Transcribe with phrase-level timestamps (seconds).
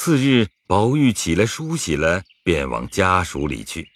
[0.00, 3.88] 次日，宝玉起来梳洗了，便往家属里去。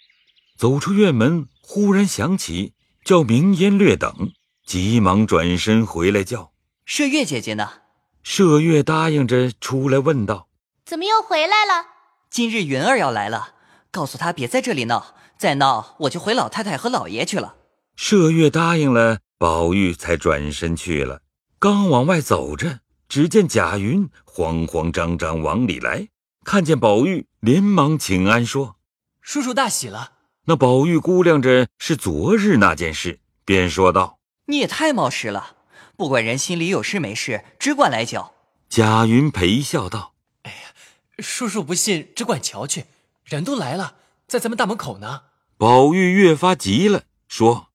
[0.57, 2.73] 走出院门，忽然想起
[3.05, 4.33] 叫明烟略等，
[4.65, 6.51] 急忙转身回来叫
[6.85, 7.69] 麝月姐姐呢。
[8.21, 10.49] 麝月答应着出来问道
[10.85, 11.85] ：“怎么又回来了？
[12.29, 13.53] 今日云儿要来了，
[13.89, 17.55] 告诉她别在这里闹，再闹我就回老太太和老爷去了。”
[17.97, 21.21] 麝月答应了，宝玉才转身去了。
[21.59, 22.81] 刚往外走着，
[23.13, 26.07] 只见贾云慌慌张张往里来，
[26.43, 28.77] 看见宝玉，连忙请安说
[29.21, 30.13] ：“叔叔大喜了。”
[30.49, 34.17] 那宝玉估量着是昨日那件事，便说道
[34.49, 35.57] ：“你也太冒失了，
[35.95, 38.33] 不管人心里有事没事，只管来瞧。”
[38.67, 40.57] 贾云陪笑道：“哎呀，
[41.19, 42.85] 叔叔不信，只管瞧去，
[43.25, 45.25] 人都来了，在咱们大门口呢。”
[45.59, 47.67] 宝玉越发急了，说：“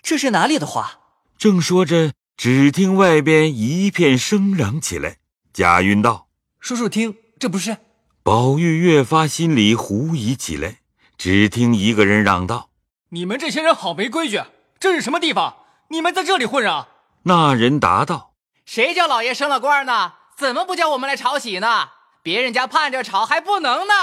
[0.00, 1.00] 这是哪里的话？”
[1.36, 2.12] 正说着。
[2.36, 5.16] 只听外边一片声嚷起来，
[5.52, 6.28] 贾云道
[6.58, 7.76] ：“叔叔听，这不是？”
[8.24, 10.78] 宝玉越发心里狐疑起来。
[11.18, 12.70] 只听一个人嚷道
[13.10, 14.42] ：“你们这些人好没规矩！
[14.80, 15.58] 这是什么地方？
[15.90, 16.88] 你们在这里混啊？”
[17.24, 18.34] 那人答道
[18.66, 20.14] ：“谁叫老爷升了官呢？
[20.36, 21.90] 怎么不叫我们来吵喜呢？
[22.24, 23.94] 别人家盼着吵还不能呢。”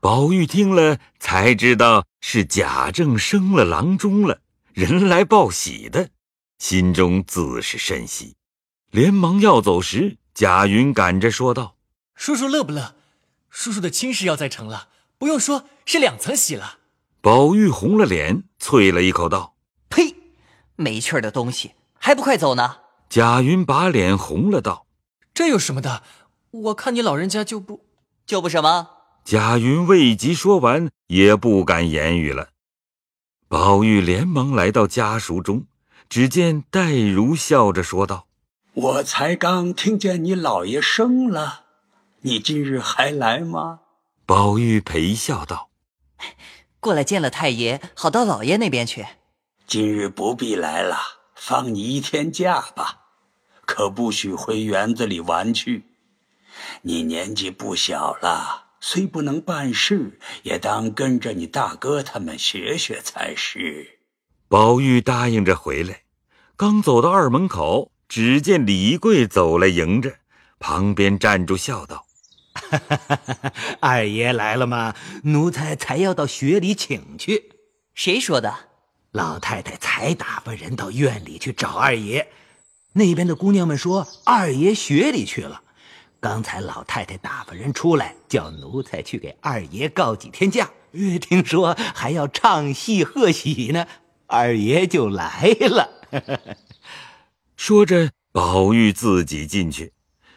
[0.00, 4.40] 宝玉听了，才知道是贾政升了郎中了，
[4.72, 6.08] 人来报喜的。
[6.58, 8.36] 心中自是甚喜，
[8.90, 11.76] 连忙要走时，贾云赶着说道
[12.14, 12.94] ：“叔叔乐不乐？
[13.50, 14.88] 叔叔的亲事要再成了，
[15.18, 16.78] 不用说是两层喜了。”
[17.20, 19.56] 宝玉红了脸，啐了一口道
[19.88, 20.14] ：“呸！
[20.76, 24.86] 没趣儿的东西，还不快走呢！”贾云把脸红了，道
[25.34, 26.02] ：“这有什么的？
[26.50, 27.84] 我看你老人家就不
[28.26, 28.90] 就不什么。”
[29.24, 32.50] 贾云未及说完，也不敢言语了。
[33.48, 35.66] 宝玉连忙来到家塾中。
[36.08, 38.26] 只见黛如笑着说道
[38.74, 41.64] ：“我才刚听见你老爷生了，
[42.20, 43.80] 你今日还来吗？”
[44.26, 45.70] 宝玉陪笑道
[46.80, 49.04] ：“过来见了太爷，好到老爷那边去。
[49.66, 50.96] 今日不必来了，
[51.34, 53.00] 放你一天假吧，
[53.66, 55.84] 可不许回园子里玩去。
[56.82, 63.98] 你年纪不小了，虽不能办事，也当跟着你大哥他们学学才是。”
[64.48, 66.02] 宝玉答应着回来，
[66.56, 70.14] 刚走到二门口，只见李贵走来迎着，
[70.60, 72.06] 旁边站住笑道：
[73.80, 74.94] “二爷来了吗？
[75.24, 77.50] 奴才才要到学里请去。”
[77.92, 78.54] 谁说的？
[79.10, 82.28] 老太太才打发人到院里去找二爷，
[82.92, 85.62] 那边的姑娘们说二爷学里去了。
[86.20, 90.70] 刚才老太太打发人出来，叫奴才去给二爷告几天假，
[91.20, 93.88] 听说还要唱戏贺喜呢。
[94.26, 95.93] 二爷就来了，
[97.56, 99.92] 说着，宝玉自己进去，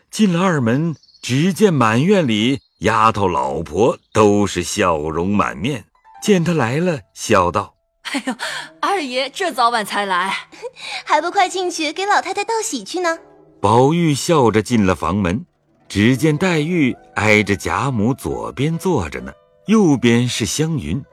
[0.09, 5.85] 进了二门，只见满院里丫头老婆都是笑容满面，
[6.21, 7.75] 见他来了，笑道
[8.13, 8.35] ：“哎呦，
[8.79, 10.49] 二爷这早晚才来，
[11.05, 13.17] 还不快进去给老太太道喜去呢？”
[13.59, 15.45] 宝玉笑着进了房门，
[15.89, 19.33] 只见黛玉挨着贾母左边坐着呢，
[19.65, 21.03] 右边是湘云，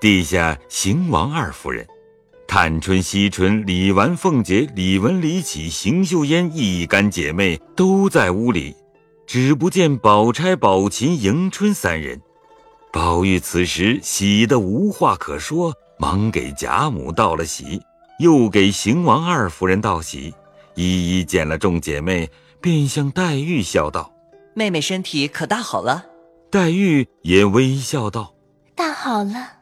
[0.00, 1.86] 地下邢王二夫人。
[2.50, 8.74] 探春、惜春、李纨、凤姐、李文、李绮、邢岫烟一干姐妹都在屋里，
[9.24, 12.20] 只不见宝钗、宝琴、迎春三人。
[12.92, 17.80] 宝玉此时喜得无话可说，忙给贾母道了喜，
[18.18, 20.34] 又给邢王二夫人道喜，
[20.74, 22.28] 一一见了众姐妹，
[22.60, 24.12] 便向黛玉笑道
[24.54, 26.04] ：“妹妹身体可大好了？”
[26.50, 28.34] 黛玉也微笑道
[28.74, 29.58] ：“大好了。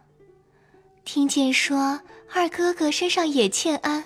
[1.04, 2.00] 听见说。”
[2.32, 4.04] 二哥哥身上也欠安，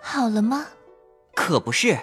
[0.00, 0.68] 好了吗？
[1.34, 1.98] 可不是，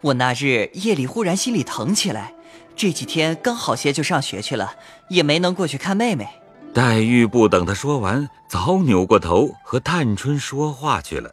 [0.00, 2.34] 我那日夜里忽然心里疼起来，
[2.74, 4.74] 这几天刚好些就上学去了，
[5.08, 6.28] 也没能过去看妹妹。
[6.74, 11.30] 黛玉不等他说完，早扭过头和探春说话去了。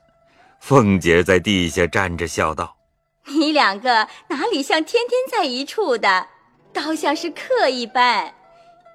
[0.59, 2.77] 凤姐在地下站着笑道
[3.27, 6.27] ：“你两个哪里像天天在一处的，
[6.73, 8.35] 倒像是客一般。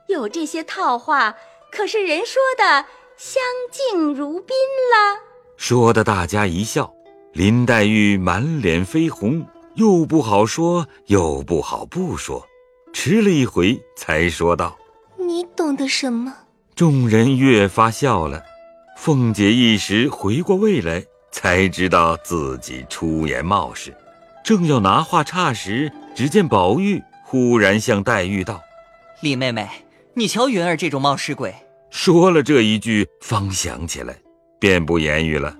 [0.08, 1.34] 有这些套话，
[1.72, 2.86] 可是人说的。”
[3.16, 4.56] 相敬如宾
[4.92, 5.20] 了，
[5.56, 6.92] 说的大家一笑。
[7.32, 9.44] 林黛玉满脸绯红，
[9.74, 12.44] 又不好说，又不好不说，
[12.92, 14.76] 迟了一回，才说道
[15.18, 16.32] ：“你懂得什么？”
[16.74, 18.42] 众人越发笑了。
[18.96, 23.92] 凤姐一时回过味来，才知道自己出言冒失，
[24.44, 28.60] 正要拿话岔时，只见宝玉忽然向黛玉道
[29.22, 29.68] ：“李妹妹，
[30.14, 31.54] 你瞧云儿这种冒失鬼。”
[31.94, 34.16] 说了这一句，方想起来，
[34.58, 35.56] 便不言语了，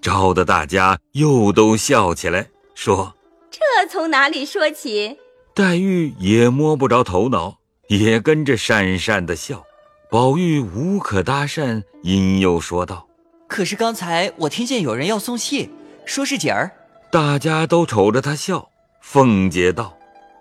[0.00, 3.14] 招得大家又都笑起来，说
[3.52, 5.18] ：“这从哪里说起？”
[5.54, 7.58] 黛玉也摸不着头脑，
[7.88, 9.62] 也跟着讪讪的笑。
[10.10, 13.06] 宝玉无可搭讪，因又说道
[13.46, 15.70] ：“可是刚才我听见有人要送信，
[16.06, 16.70] 说是姐儿。”
[17.12, 18.70] 大家都瞅着他笑。
[19.02, 19.98] 凤姐道：“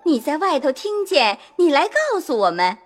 [0.08, 2.78] 你在外头听见，你来告诉我们。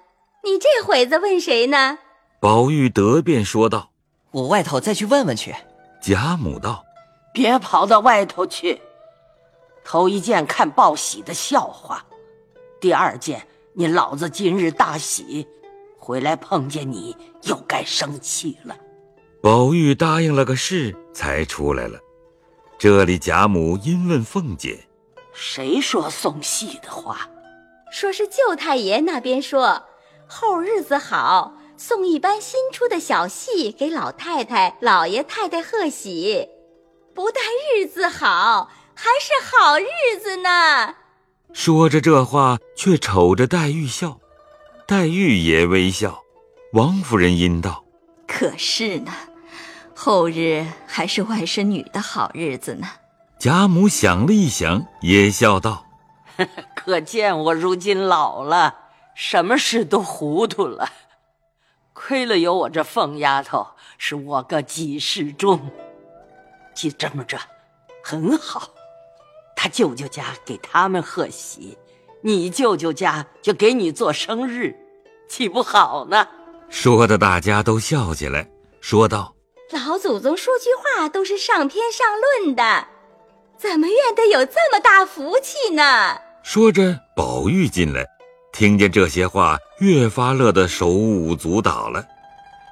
[0.44, 2.00] 你这会子问谁呢？”
[2.40, 3.90] 宝玉得便说道
[4.32, 5.56] ：“我外头再去问问去。”
[6.00, 6.86] 贾母道
[7.34, 8.82] ：“别跑到外头去。
[9.84, 12.06] 头一件看报喜的笑话，
[12.80, 15.48] 第二件你老子今日大喜，
[15.98, 18.76] 回来碰见你又该生气了。”
[19.42, 22.00] 宝玉答应了个是，才出来了。
[22.78, 24.88] 这里贾母因问凤姐
[25.34, 27.28] ：“谁说送戏的话？
[27.92, 29.84] 说是舅太爷那边说，
[30.28, 36.50] 后日子好，送一班新出的小戏给老太太、老爷太太贺喜。
[37.14, 37.44] 不但
[37.74, 40.96] 日子好，还是好日子呢。”
[41.54, 44.20] 说着这话，却瞅着黛玉笑。
[44.88, 46.24] 黛玉也微笑。
[46.74, 47.86] 王夫人因道
[48.28, 49.14] ：“可是呢。”
[49.96, 52.88] 后日还是外甥女的好日子呢。
[53.40, 55.86] 贾母想了一想，也笑道
[56.76, 58.76] ：“可见我如今老了，
[59.16, 60.88] 什么事都糊涂了。
[62.00, 63.66] 亏了有我这凤丫头，
[63.98, 65.60] 是我个济世中。
[66.76, 67.40] 就这么着，
[68.04, 68.70] 很好。
[69.56, 71.76] 他舅舅家给他们贺喜，
[72.22, 74.76] 你舅舅家就给你做生日，
[75.28, 76.28] 岂不好呢？”
[76.70, 78.48] 说的大家都笑起来，
[78.80, 79.34] 说道。
[79.72, 82.08] 老祖宗说句话都是上篇上
[82.46, 82.88] 论的，
[83.58, 86.22] 怎么愿得有这么大福气呢？
[86.44, 88.06] 说着，宝玉进来，
[88.52, 92.04] 听见这些话，越发乐得手舞足蹈了。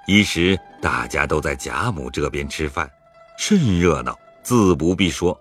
[0.07, 2.89] 一时大家都在贾母这边吃饭，
[3.37, 5.39] 甚热闹，自不必说。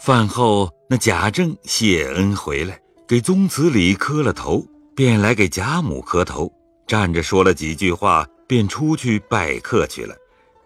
[0.00, 4.64] 饭后，那贾政谢恩回来，给宗祠里磕了头，
[4.96, 6.50] 便来给贾母磕头，
[6.86, 10.14] 站着说了几句话，便出去拜客去了。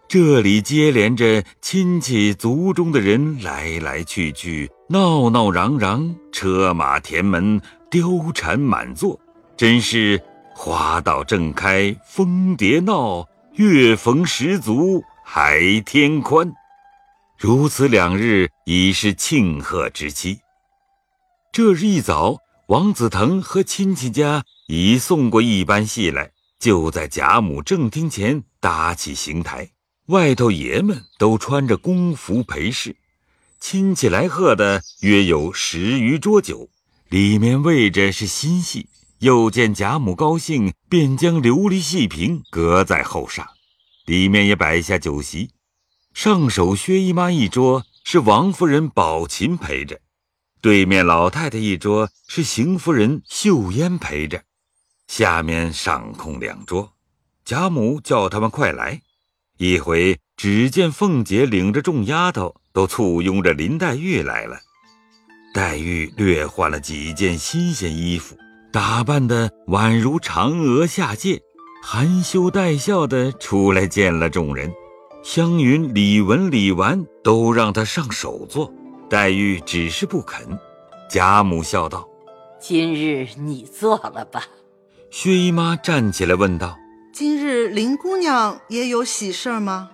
[0.06, 7.60] 这里接连着亲戚族中的人来来去去，闹闹嚷嚷，车马填门，
[8.02, 9.20] 貂蝉满座，
[9.56, 10.20] 真是
[10.52, 16.52] 花道正开，蜂蝶闹，月逢十足，海天宽。
[17.38, 20.40] 如此两日已是庆贺之期。
[21.52, 29.70] 这日一早，王子腾和亲戚家已送过一班戏来，就在贾母正厅前搭起行台。
[30.06, 32.96] 外头爷们都穿着宫服陪侍，
[33.60, 36.68] 亲戚来贺的约有十余桌酒，
[37.14, 38.88] 里面喂着是新戏。
[39.20, 43.46] 又见贾母高兴，便将琉璃戏瓶搁在后上，
[44.04, 45.50] 里面也摆下酒席。
[46.12, 50.00] 上首薛姨妈一桌是王夫人宝琴陪着，
[50.60, 54.42] 对面老太太一桌是邢夫人秀烟陪着，
[55.06, 56.94] 下面上空两桌。
[57.44, 59.00] 贾母叫他们快来。
[59.58, 64.58] 一回，只见凤姐领着众丫头都簇拥着林黛玉来了。
[65.54, 68.36] 黛玉略换了几件新鲜衣服，
[68.72, 71.40] 打扮的宛如嫦娥下界，
[71.80, 74.72] 含羞带笑的出来见了众人。
[75.22, 78.68] 湘云、李文、李纨都让她上首座，
[79.08, 80.58] 黛玉只是不肯。
[81.08, 82.08] 贾母笑道
[82.58, 84.42] ：“今日你坐了吧。”
[85.12, 86.76] 薛姨妈站起来问道。
[87.12, 89.88] 今日林姑娘也有喜事儿吗？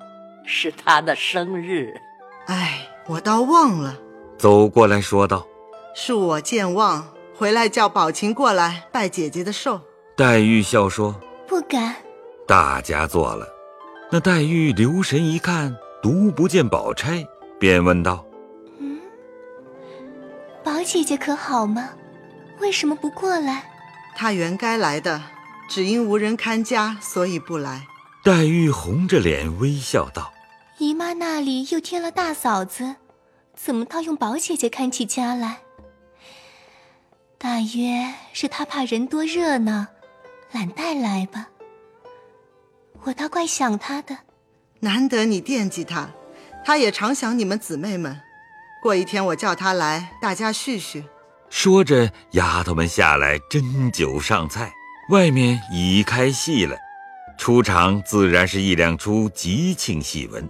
[0.47, 1.93] 是她的生日。
[2.47, 3.99] 哎，我倒忘了。
[4.41, 5.47] 走过来说道
[5.95, 7.07] ：“恕我健忘，
[7.37, 9.79] 回来叫宝琴过来拜姐姐的寿。”
[10.17, 11.15] 黛玉笑说
[11.47, 11.95] ：“不敢。”
[12.49, 13.47] 大家坐了。
[14.11, 17.27] 那黛玉留神一看，独不见宝钗，
[17.59, 18.25] 便问道
[18.81, 18.99] ：“嗯，
[20.65, 21.91] 宝姐姐可好吗？
[22.61, 23.71] 为什么不过来？”
[24.17, 25.21] 她原该来的。
[25.69, 27.87] 只因无人看家，所以不来。
[28.25, 30.33] 黛玉红着脸微笑道
[30.81, 32.97] ：“姨妈那里又添了大嫂子，
[33.63, 35.59] 怎么倒用宝姐姐看起家来？
[37.37, 39.87] 大约是她怕人多热闹，
[40.53, 41.49] 懒带来吧。
[43.03, 44.17] 我倒怪想她的。
[44.81, 46.09] 难得你惦记她，
[46.65, 48.19] 她也常想你们姊妹们。
[48.83, 51.05] 过一天我叫她来，大家叙叙。”
[51.51, 54.73] 说着，丫头们下来斟酒上菜。
[55.11, 56.79] 外面已开戏了，
[57.37, 60.49] 出场自然是一两出吉庆戏文，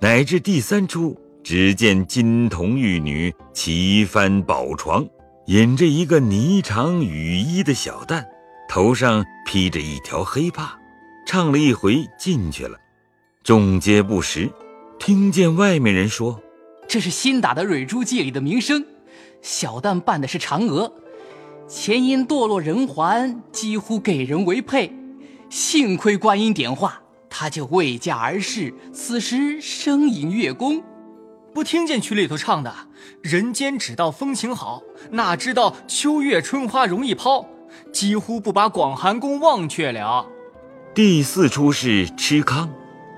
[0.00, 5.06] 乃至第三出，只见金童玉女齐翻宝床，
[5.46, 8.24] 引着一个霓裳羽衣的小旦，
[8.68, 10.76] 头上披着一条黑帕，
[11.24, 12.76] 唱了一回进去了。
[13.44, 14.50] 众皆不识，
[14.98, 16.42] 听见外面人说
[16.88, 18.84] ：“这是新打的《蕊珠记》里的名声，
[19.40, 20.92] 小旦扮的是嫦娥。”
[21.70, 24.92] 前因堕落人寰，几乎给人为配。
[25.48, 28.74] 幸亏观音点化，他就未嫁而逝。
[28.92, 30.82] 此时声隐月宫，
[31.56, 32.70] 不听见曲里头唱的
[33.24, 34.82] “人间只道风情好，
[35.12, 37.48] 哪知道秋月春花容易抛”，
[37.90, 40.26] 几乎不把广寒宫忘却了。
[40.94, 42.68] 第四出是吃糠，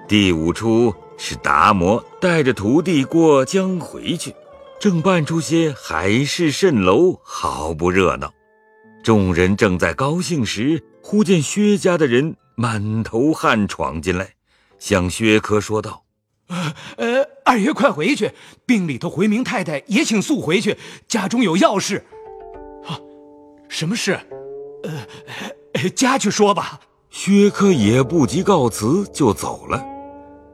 [0.06, 4.32] 第五出是达摩带着徒弟过江回去，
[4.78, 8.32] 正办出些海市蜃楼，好不热闹。
[9.02, 14.34] 众人正在高兴时，忽见薛家的人满头汗闯进来，
[14.78, 16.04] 向薛科说道
[16.48, 18.32] ：“呃呃，二爷快回去，
[18.66, 20.76] 病里头回明太太也请速回去，
[21.06, 22.04] 家中有要事。
[22.86, 22.98] 啊，
[23.68, 24.18] 什么事？
[24.82, 29.82] 呃，家去说吧。”薛科也不及告辞就走了。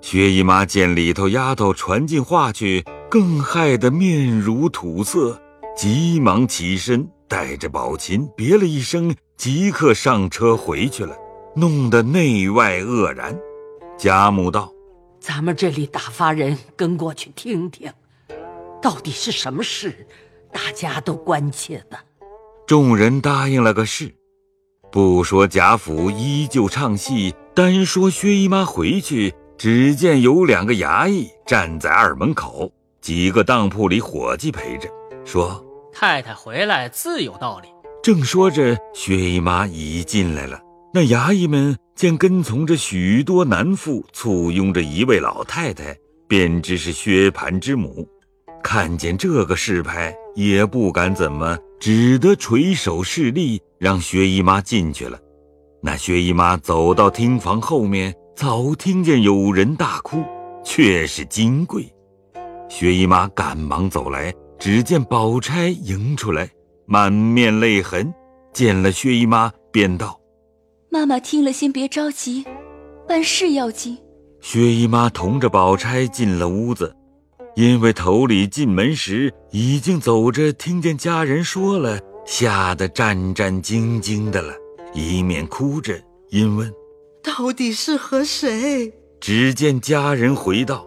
[0.01, 5.41] 薛姨妈见里头丫头传进话去，更害得面如土色，
[5.77, 7.09] 急忙起身。
[7.27, 11.17] 带着宝琴，别了一声，即刻上车回去了，
[11.57, 13.37] 弄得内外愕然。
[13.99, 14.71] 贾母道
[15.27, 17.91] ：“咱们这里打发人跟过去听听，
[18.83, 20.07] 到底是什么事？
[20.53, 21.99] 大家都关切的。”
[22.69, 24.15] 众人答应了个是，
[24.93, 34.91] 不说贾府依旧唱戏，单说薛姨妈回去，只见有两个衙役站在二门口，几个当铺里伙计陪着，
[35.25, 35.65] 说。
[35.91, 37.69] 太太回来自有道理。
[38.03, 40.61] 正说着，薛姨妈已进来了。
[40.93, 45.97] 那衙役们见跟从着许多男妇，簇拥着一位老太太，
[46.27, 48.09] 便知是薛蟠之母。
[48.63, 55.19] 看见这个势派，也不敢怎么，只得垂手示例，让薛姨妈进去了。
[55.83, 60.25] 那薛姨妈走到厅房后面，早听见有人大哭，
[60.65, 61.87] 却是金贵。
[62.69, 64.35] 薛姨妈赶忙走来。
[64.57, 66.49] 只见宝钗迎出来，
[66.87, 68.15] 满面泪痕，
[68.53, 70.19] 见了薛姨妈，便道
[70.95, 72.45] ：“妈妈听了，先别着急，
[73.09, 73.99] 办事要紧。”
[74.41, 76.95] 薛姨妈同着宝钗进了屋子，
[77.57, 84.55] 因为头里进门时已经走着，听见家人说了，吓得战战兢兢的了，
[84.93, 86.73] 一面哭着，因问
[87.25, 90.87] ：“到底是和谁？”只见家人回道。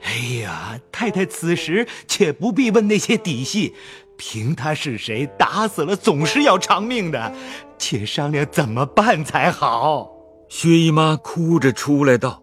[0.00, 3.74] 哎呀，太太，此时且不必问那些底细，
[4.16, 7.34] 凭他是谁，打死了总是要偿命的，
[7.82, 10.08] 且商量怎么办才好。
[10.48, 12.40] 薛姨妈哭着出来道：“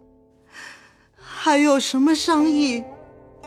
[1.16, 2.84] 还有什么商议？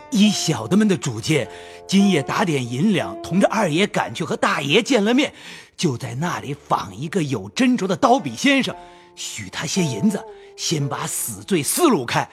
[0.09, 1.47] 依小的们的主见，
[1.87, 5.31] 今夜打点银两，同着二爷赶去和大爷见了面，
[5.77, 8.75] 就在那里访一个有斟酌的刀笔先生，
[9.15, 10.19] 许他些银子，
[10.57, 12.27] 先把死罪思路开。”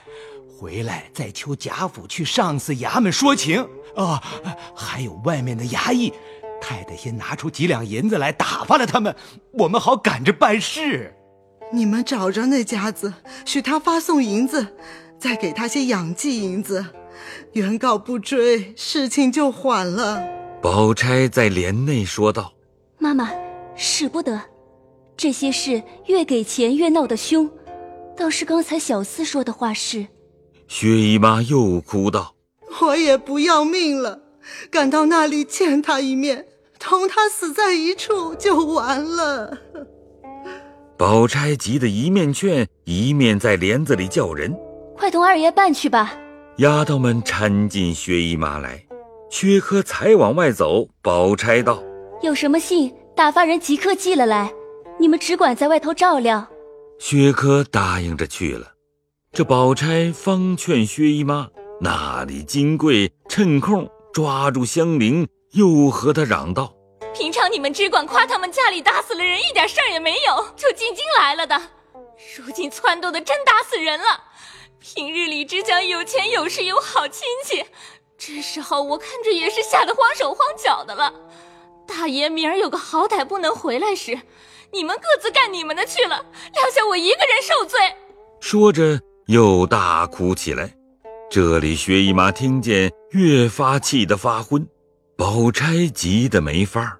[0.58, 4.22] 回来再求贾府去上司衙门说情啊！
[4.74, 6.12] 还有外面的衙役，
[6.70, 9.12] 太太先拿出几两银子来打发了他们，
[9.54, 11.12] 我们好赶着办事。
[11.72, 13.12] 你们找着那家子，
[13.44, 14.68] 许他发送银子，
[15.18, 16.86] 再给他些养济银子。
[17.54, 20.24] 原告不追，事情就缓了。
[20.62, 22.52] 宝钗在帘内说道
[23.00, 23.32] ：“妈妈，
[23.74, 24.40] 使不得，
[25.16, 27.50] 这些事越给钱越闹得凶，
[28.16, 30.06] 倒是刚才小厮说的话是。”
[30.68, 32.36] 薛姨妈又哭道
[32.80, 34.20] ：“我也不要命了，
[34.70, 36.46] 赶到那里见他一面，
[36.80, 39.56] 同他死在一处就完了。”
[40.98, 44.52] 宝钗急得一面劝，一面在帘子里叫人
[44.98, 46.14] ：“快同二爷办去吧！”
[46.58, 48.84] 丫头们搀进薛姨妈来。
[49.30, 51.80] 薛科才往外走，宝钗道
[52.20, 54.52] ：“有什么信，打发人即刻寄了来，
[54.98, 56.46] 你们只管在外头照料。”
[56.98, 58.72] 薛科答应着去了。
[59.32, 61.48] 这宝钗方劝薛姨妈，
[61.80, 66.72] 那里金贵趁空抓住香菱，又和他嚷道
[67.14, 71.60] ：“平常你们只管夸他们家里打死了人，一点事儿也没有，就进京来了的。
[72.36, 74.24] 如今撺掇的真打死人了。
[74.78, 77.64] 平日里只讲有钱有势有好亲戚，
[78.16, 81.12] 这时候我看着也是吓得慌手慌脚的了。
[81.86, 84.20] 大爷明儿有个好歹不能回来时，
[84.72, 87.78] 你们各自干你们的去了，撂下我一个人受罪。”
[88.40, 89.00] 说着。
[89.26, 90.74] 又大哭起来，
[91.30, 94.66] 这里薛姨妈听见，越发气得发昏。
[95.20, 96.98] 宝钗急得没法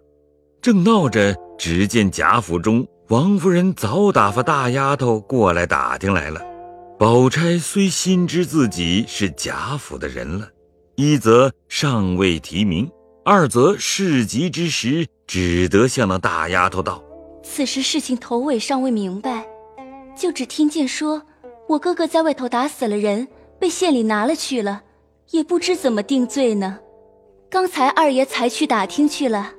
[0.61, 6.39] 正闹着，只见贾府中王夫人早打发大丫头过来打听来了。
[6.99, 10.47] 宝钗虽心知自己是贾府的人了，
[10.97, 12.91] 一则尚未提名，
[13.25, 17.03] 二则事急之时，只得向那大丫头道
[17.43, 19.47] ：“此时事情头尾尚未明白，
[20.15, 21.23] 就只听见说。”
[21.71, 23.27] 我哥哥在外头打死了人，
[23.59, 24.83] 被县里拿了去了，
[25.31, 26.81] 也不知怎么定罪呢。
[27.51, 29.53] 刚才二爷才去打听去了，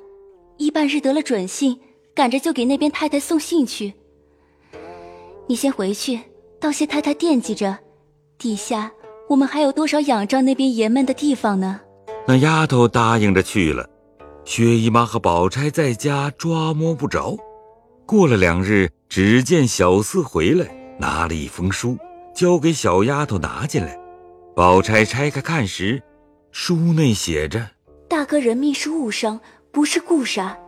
[0.55, 1.77] 一半日得了准信，
[2.15, 3.93] 赶着就给那边太太送信去。
[5.45, 6.17] 你先回去，
[6.57, 7.77] 道谢太太惦记着。
[8.37, 8.89] 底下
[9.27, 11.81] 我们还有多少仰仗那边爷们的地方呢？
[12.25, 13.85] 那丫头答应着去了。
[14.45, 17.35] 薛姨妈和宝钗在家抓摸不着。
[18.05, 20.65] 过了两日，只见小厮回来，
[20.97, 21.97] 拿了一封书，
[22.33, 23.99] 交给小丫头拿进来。
[24.55, 26.01] 宝钗拆开看时，
[26.51, 27.69] 书内写着
[28.11, 29.39] ：“大哥人命是误伤，
[29.71, 30.59] 不是故杀。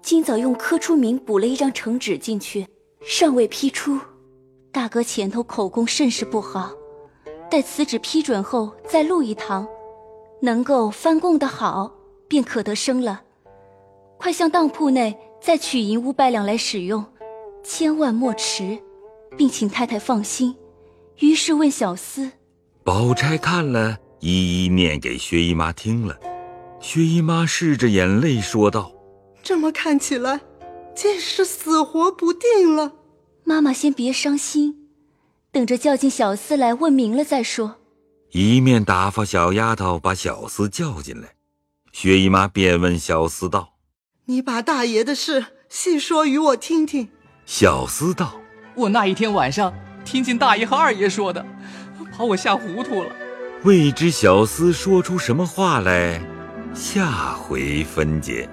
[0.00, 2.66] 今早用柯出名，补了一张呈纸进去，
[3.02, 4.00] 尚未批出。
[4.72, 6.72] 大哥前头口供甚是不好，
[7.50, 9.68] 待此纸批准后再录一堂，
[10.40, 11.92] 能够翻供的好，
[12.28, 13.20] 便可得生了。
[14.16, 17.04] 快向当铺内再取银五百两来使用，
[17.62, 18.78] 千万莫迟，
[19.36, 20.56] 并请太太放心。”
[21.20, 22.30] 于是问小厮。
[22.82, 26.18] 宝钗看了一一念给薛姨妈听了，
[26.80, 28.92] 薛姨妈拭着眼泪说道
[29.42, 30.40] ：“这么看起来，
[30.94, 32.92] 竟是死活不定了。
[33.44, 34.88] 妈妈先别伤心，
[35.50, 37.76] 等着叫进小厮来问明了再说。”
[38.32, 41.34] 一面打发小丫头把小厮叫进来，
[41.92, 43.74] 薛姨妈便问小厮道
[44.26, 47.08] ：“你把大爷的事细说与我听听。”
[47.46, 48.40] 小厮道
[48.76, 49.72] ：“我那一天晚上
[50.04, 51.44] 听见大爷和二爷说的。”
[52.18, 53.10] 把我吓糊涂了，
[53.64, 56.18] 未知小厮说出什么话来，
[56.76, 58.46] 下回分解。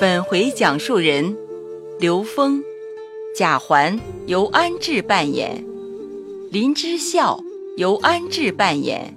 [0.00, 1.36] 本回讲述人：
[2.00, 2.64] 刘峰，
[3.36, 5.62] 贾环由安志扮演，
[6.50, 7.38] 林之孝
[7.76, 9.14] 由安志扮演，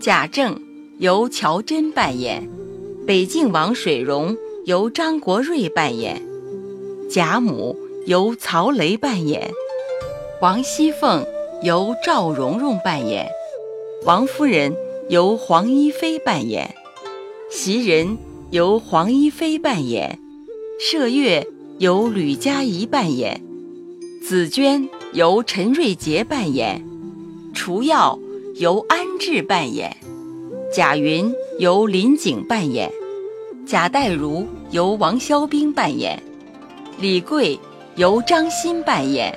[0.00, 0.60] 贾政
[0.98, 2.50] 由乔真扮演，
[3.06, 4.36] 北静王水溶。
[4.64, 6.20] 由张国瑞扮演，
[7.08, 9.50] 贾母由曹雷扮演，
[10.40, 11.26] 王熙凤
[11.64, 13.28] 由赵蓉蓉扮演，
[14.04, 14.72] 王夫人
[15.08, 16.76] 由黄一飞扮演，
[17.50, 18.16] 袭人
[18.52, 20.20] 由黄一飞扮演，
[20.80, 21.44] 麝月
[21.78, 23.42] 由吕佳怡扮演，
[24.22, 26.86] 紫娟由陈瑞杰扮演，
[27.52, 28.16] 除药
[28.54, 29.96] 由安志扮演，
[30.72, 32.88] 贾云由林景扮演。
[33.66, 36.22] 贾代儒由王肖兵扮演，
[37.00, 37.58] 李贵
[37.96, 39.36] 由张欣扮演，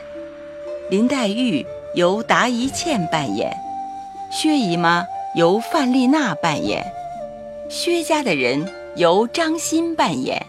[0.92, 3.50] 林黛玉由达一茜扮演，
[4.30, 5.06] 薛姨妈
[5.38, 6.86] 由范丽娜扮演，
[7.70, 10.46] 薛家的人由张欣扮演，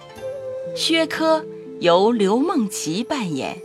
[0.75, 1.45] 薛科
[1.79, 3.57] 由刘梦琪扮演，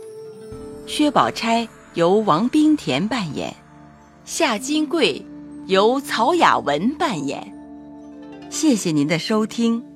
[0.86, 3.52] 薛宝钗由王冰田扮演，
[4.24, 5.20] 夏金桂
[5.66, 7.52] 由曹雅文扮演。
[8.50, 9.87] 谢谢您的收听。